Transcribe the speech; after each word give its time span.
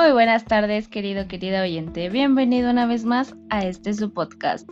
Muy 0.00 0.12
buenas 0.12 0.44
tardes, 0.44 0.86
querido, 0.86 1.26
querida 1.26 1.60
oyente. 1.60 2.08
Bienvenido 2.08 2.70
una 2.70 2.86
vez 2.86 3.04
más 3.04 3.34
a 3.50 3.66
este 3.66 3.92
su 3.92 4.12
podcast. 4.12 4.70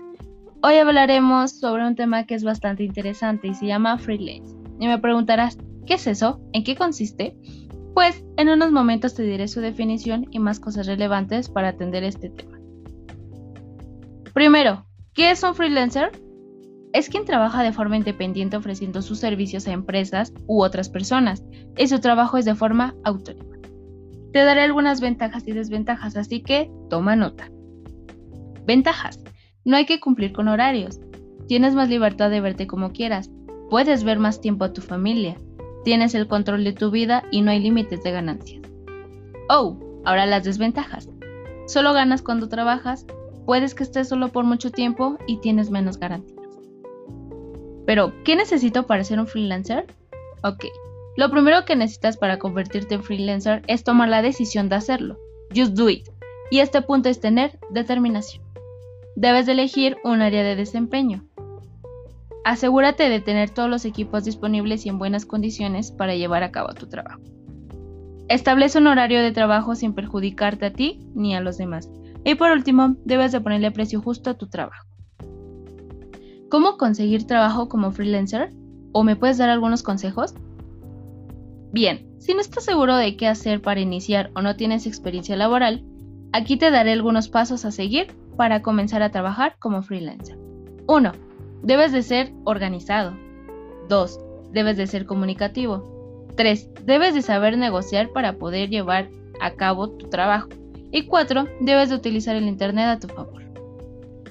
Hoy 0.63 0.75
hablaremos 0.75 1.51
sobre 1.51 1.85
un 1.85 1.97
tema 1.97 2.27
que 2.27 2.37
es 2.37 2.45
bastante 2.45 2.85
interesante 2.85 3.49
y 3.49 3.55
se 3.55 3.67
llama 3.67 3.99
freelance. 3.99 4.55
Y 4.79 4.87
me 4.87 5.01
preguntarás, 5.01 5.59
¿qué 5.85 5.95
es 5.95 6.07
eso? 6.07 6.41
¿En 6.53 6.63
qué 6.63 6.77
consiste? 6.77 7.37
Pues 7.93 8.25
en 8.37 8.51
unos 8.51 8.71
momentos 8.71 9.17
te 9.17 9.25
diré 9.25 9.49
su 9.49 9.61
definición 9.61 10.29
y 10.31 10.39
más 10.39 10.61
cosas 10.61 10.87
relevantes 10.87 11.49
para 11.49 11.71
atender 11.71 12.05
este 12.05 12.31
tema. 12.31 12.61
Primero, 14.33 14.87
¿qué 15.13 15.33
es 15.33 15.43
un 15.43 15.57
freelancer? 15.57 16.13
Es 16.93 17.09
quien 17.09 17.25
trabaja 17.25 17.65
de 17.65 17.73
forma 17.73 17.97
independiente 17.97 18.57
ofreciendo 18.57 19.03
sus 19.03 19.19
servicios 19.19 19.67
a 19.67 19.73
empresas 19.73 20.33
u 20.47 20.63
otras 20.63 20.89
personas 20.89 21.43
y 21.77 21.89
su 21.89 21.99
trabajo 21.99 22.39
es 22.39 22.45
de 22.45 22.55
forma 22.55 22.95
autónoma. 23.03 23.56
Te 24.37 24.45
daré 24.45 24.61
algunas 24.61 25.01
ventajas 25.01 25.49
y 25.49 25.53
desventajas, 25.53 26.15
así 26.15 26.43
que 26.43 26.71
toma 26.91 27.17
nota. 27.17 27.51
Ventajas. 28.67 29.19
No 29.65 29.79
hay 29.79 29.87
que 29.87 29.99
cumplir 29.99 30.35
con 30.35 30.49
horarios. 30.49 31.01
Tienes 31.49 31.75
más 31.75 31.89
libertad 31.89 32.29
de 32.29 32.43
verte 32.43 32.67
como 32.67 32.93
quieras. 32.93 33.31
Puedes 33.71 34.05
ver 34.05 34.19
más 34.19 34.43
tiempo 34.43 34.67
a 34.67 34.75
tu 34.75 34.83
familia. 34.83 35.41
Tienes 35.85 36.15
el 36.15 36.29
control 36.29 36.65
de 36.65 36.75
tu 36.75 36.91
vida 36.91 37.23
y 37.31 37.41
no 37.41 37.51
hay 37.51 37.61
límites 37.61 38.03
de 38.03 38.11
ganancias. 38.11 38.61
Oh, 39.49 39.79
ahora 40.05 40.27
las 40.27 40.45
desventajas. 40.45 41.09
Solo 41.67 41.95
ganas 41.95 42.21
cuando 42.21 42.51
trabajas, 42.51 43.07
puedes 43.47 43.75
que 43.75 43.85
estés 43.85 44.07
solo 44.07 44.29
por 44.29 44.45
mucho 44.45 44.71
tiempo 44.71 45.17
y 45.27 45.39
tienes 45.39 45.71
menos 45.71 45.99
garantías. 45.99 46.47
Pero, 47.87 48.13
¿qué 48.23 48.37
necesito 48.37 48.87
para 48.87 49.03
ser 49.03 49.19
un 49.19 49.29
freelancer? 49.29 49.87
Ok, 50.43 50.67
lo 51.17 51.31
primero 51.31 51.65
que 51.65 51.77
necesitas 51.77 52.17
para 52.17 52.39
convertirte 52.39 52.95
en 52.95 53.03
freelancer 53.03 53.63
es 53.67 53.85
tomar 53.85 54.09
la 54.09 54.23
decisión 54.23 54.69
de 54.69 54.77
hacerlo. 54.77 55.19
Just 55.55 55.73
do 55.73 55.89
it. 55.89 56.09
Y 56.51 56.59
este 56.59 56.83
punto 56.83 57.09
es 57.09 57.21
tener 57.21 57.59
determinación. 57.71 58.45
Debes 59.17 59.47
de 59.47 59.53
elegir 59.53 59.97
un 60.05 60.21
área 60.21 60.43
de 60.43 60.57
desempeño. 60.57 61.25
Asegúrate 62.45 63.09
de 63.09 63.21
tener 63.21 63.51
todos 63.51 63.69
los 63.69 63.85
equipos 63.85 64.25
disponibles 64.25 64.85
y 64.85 64.91
en 64.91 64.99
buenas 64.99 65.25
condiciones 65.25 65.91
para 65.91 66.15
llevar 66.15 66.43
a 66.43 66.53
cabo 66.53 66.75
tu 66.75 66.87
trabajo. 66.87 67.21
Establece 68.29 68.79
un 68.79 68.87
horario 68.87 69.23
de 69.23 69.33
trabajo 69.33 69.75
sin 69.75 69.95
perjudicarte 69.95 70.67
a 70.67 70.73
ti 70.73 71.01
ni 71.15 71.35
a 71.35 71.41
los 71.41 71.57
demás. 71.57 71.89
Y 72.25 72.35
por 72.35 72.51
último, 72.51 72.97
debes 73.05 73.33
de 73.33 73.41
ponerle 73.41 73.71
precio 73.71 74.03
justo 74.03 74.31
a 74.31 74.35
tu 74.35 74.49
trabajo. 74.49 74.87
¿Cómo 76.51 76.77
conseguir 76.77 77.27
trabajo 77.27 77.69
como 77.69 77.91
freelancer? 77.91 78.53
¿O 78.93 79.03
me 79.03 79.17
puedes 79.17 79.39
dar 79.39 79.49
algunos 79.49 79.83
consejos? 79.83 80.35
Bien, 81.77 82.09
si 82.19 82.33
no 82.33 82.41
estás 82.41 82.65
seguro 82.65 82.97
de 82.97 83.19
qué 83.19 83.29
hacer 83.29 83.61
para 83.61 83.81
iniciar 83.81 84.31
o 84.35 84.41
no 84.41 84.57
tienes 84.57 84.87
experiencia 84.87 85.37
laboral, 85.37 85.85
aquí 86.33 86.57
te 86.57 86.71
daré 86.71 86.93
algunos 86.93 87.29
pasos 87.29 87.67
a 87.67 87.71
seguir 87.71 88.15
para 88.35 88.63
comenzar 88.63 89.03
a 89.03 89.11
trabajar 89.11 89.57
como 89.59 89.83
freelancer. 89.83 90.39
1. 90.89 91.13
Debes 91.63 91.93
de 91.93 92.03
ser 92.03 92.33
organizado. 92.45 93.15
2. 93.91 94.21
Debes 94.53 94.79
de 94.79 94.87
ser 94.87 95.05
comunicativo. 95.05 96.27
3. 96.35 96.71
Debes 96.87 97.13
de 97.13 97.21
saber 97.21 97.59
negociar 97.59 98.09
para 98.09 98.39
poder 98.39 98.71
llevar 98.71 99.11
a 99.43 99.51
cabo 99.51 99.91
tu 99.91 100.09
trabajo. 100.09 100.49
Y 100.93 101.05
4. 101.05 101.45
Debes 101.61 101.91
de 101.91 101.97
utilizar 101.97 102.37
el 102.37 102.49
Internet 102.49 102.87
a 102.87 102.99
tu 103.01 103.09
favor. 103.09 103.43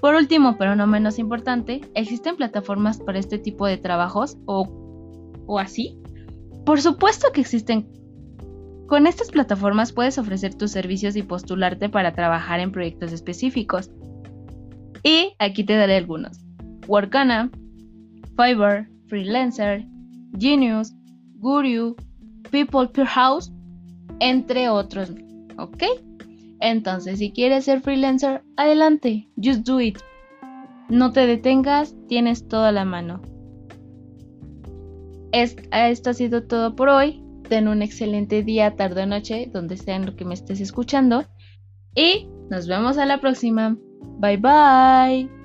Por 0.01 0.15
último, 0.15 0.57
pero 0.57 0.75
no 0.75 0.87
menos 0.87 1.19
importante, 1.19 1.81
¿existen 1.93 2.37
plataformas 2.37 2.97
para 2.97 3.19
este 3.19 3.37
tipo 3.37 3.67
de 3.67 3.77
trabajos 3.77 4.35
o, 4.47 4.67
o 5.45 5.59
así? 5.59 5.99
Por 6.65 6.81
supuesto 6.81 7.31
que 7.31 7.41
existen. 7.41 7.87
Con 8.87 9.07
estas 9.07 9.29
plataformas 9.29 9.93
puedes 9.93 10.17
ofrecer 10.17 10.55
tus 10.55 10.71
servicios 10.71 11.15
y 11.15 11.23
postularte 11.23 11.89
para 11.89 12.13
trabajar 12.13 12.59
en 12.59 12.71
proyectos 12.71 13.11
específicos. 13.11 13.91
Y 15.03 15.33
aquí 15.37 15.63
te 15.63 15.75
daré 15.75 15.97
algunos. 15.97 16.39
Workana, 16.87 17.51
Fiverr, 18.35 18.89
Freelancer, 19.07 19.85
Genius, 20.39 20.93
Guru, 21.35 21.95
People 22.49 22.87
Per 22.87 23.05
House, 23.05 23.51
entre 24.19 24.69
otros. 24.69 25.13
¿Ok? 25.57 25.83
Entonces, 26.61 27.19
si 27.19 27.31
quieres 27.31 27.65
ser 27.65 27.81
freelancer, 27.81 28.43
adelante, 28.57 29.29
just 29.35 29.67
do 29.67 29.79
it. 29.79 29.99
No 30.89 31.11
te 31.11 31.27
detengas, 31.27 31.95
tienes 32.07 32.47
toda 32.47 32.71
la 32.71 32.85
mano 32.85 33.21
esto 35.41 36.09
ha 36.09 36.13
sido 36.13 36.43
todo 36.43 36.75
por 36.75 36.89
hoy. 36.89 37.21
Ten 37.49 37.67
un 37.67 37.81
excelente 37.81 38.43
día, 38.43 38.75
tarde 38.75 39.03
o 39.03 39.05
noche, 39.05 39.49
donde 39.53 39.77
sea 39.77 39.95
en 39.95 40.05
lo 40.05 40.15
que 40.15 40.25
me 40.25 40.33
estés 40.33 40.59
escuchando. 40.61 41.25
Y 41.95 42.27
nos 42.49 42.67
vemos 42.67 42.97
a 42.97 43.05
la 43.05 43.19
próxima. 43.19 43.77
Bye 44.19 44.37
bye. 44.37 45.44